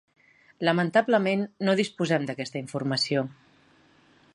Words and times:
Lamentablement 0.69 1.43
no 1.67 1.77
disposem 1.83 2.27
d'aquesta 2.31 2.63
informació. 2.67 3.29